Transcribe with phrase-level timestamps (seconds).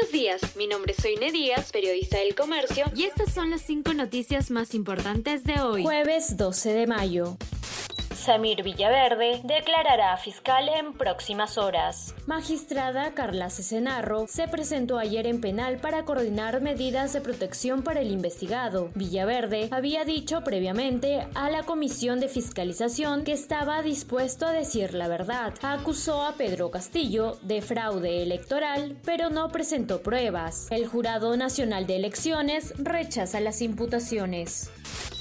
[0.00, 3.92] Buenos días, mi nombre es Soine Díaz, periodista del comercio, y estas son las cinco
[3.92, 5.82] noticias más importantes de hoy.
[5.82, 7.36] Jueves 12 de mayo.
[8.20, 12.14] Samir Villaverde declarará fiscal en próximas horas.
[12.26, 18.10] Magistrada Carla Cesenarro se presentó ayer en penal para coordinar medidas de protección para el
[18.10, 18.90] investigado.
[18.94, 25.08] Villaverde había dicho previamente a la Comisión de Fiscalización que estaba dispuesto a decir la
[25.08, 25.54] verdad.
[25.62, 30.68] Acusó a Pedro Castillo de fraude electoral, pero no presentó pruebas.
[30.70, 34.70] El Jurado Nacional de Elecciones rechaza las imputaciones.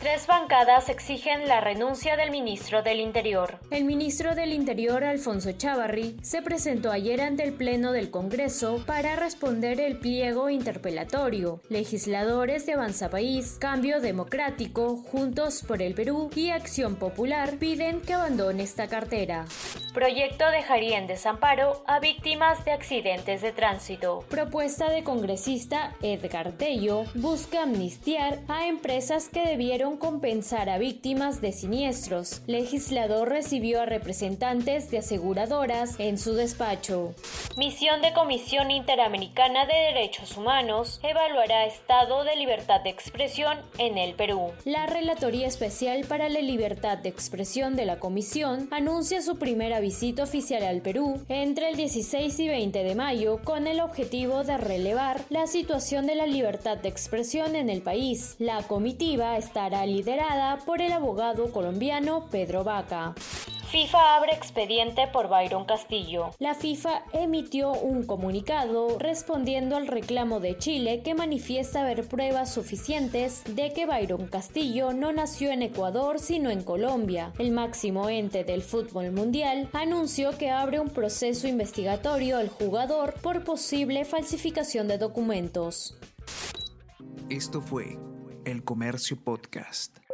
[0.00, 3.58] Tres bancadas exigen la renuncia del ministro del Interior.
[3.70, 9.16] El ministro del Interior, Alfonso Chavarri, se presentó ayer ante el Pleno del Congreso para
[9.16, 11.60] responder el pliego interpelatorio.
[11.68, 18.14] Legisladores de Avanza País, Cambio Democrático, Juntos por el Perú y Acción Popular piden que
[18.14, 19.44] abandone esta cartera.
[19.92, 24.24] Proyecto dejaría en desamparo a víctimas de accidentes de tránsito.
[24.28, 31.50] Propuesta de congresista Edgar Tello busca amnistiar a empresas que debieron compensar a víctimas de
[31.50, 32.42] siniestros.
[32.46, 37.14] Legislador recibió a representantes de aseguradoras en su despacho.
[37.56, 44.14] Misión de Comisión Interamericana de Derechos Humanos evaluará estado de libertad de expresión en el
[44.14, 44.52] Perú.
[44.64, 50.22] La Relatoría Especial para la Libertad de Expresión de la Comisión anuncia su primera visita
[50.22, 55.22] oficial al Perú entre el 16 y 20 de mayo con el objetivo de relevar
[55.30, 58.36] la situación de la libertad de expresión en el país.
[58.38, 63.14] La comitiva estará liderada por el abogado colombiano Pedro Vaca.
[63.70, 66.30] FIFA abre expediente por Byron Castillo.
[66.40, 73.44] La FIFA emitió un comunicado respondiendo al reclamo de Chile que manifiesta haber pruebas suficientes
[73.44, 77.32] de que Byron Castillo no nació en Ecuador sino en Colombia.
[77.38, 83.44] El máximo ente del fútbol mundial anunció que abre un proceso investigatorio al jugador por
[83.44, 85.96] posible falsificación de documentos.
[87.28, 87.96] Esto fue
[88.44, 90.09] el Comercio Podcast.